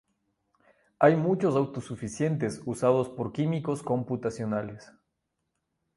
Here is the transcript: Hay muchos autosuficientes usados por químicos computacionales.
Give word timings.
Hay 0.97 1.15
muchos 1.15 1.55
autosuficientes 1.55 2.59
usados 2.65 3.07
por 3.07 3.31
químicos 3.31 3.83
computacionales. 3.83 4.91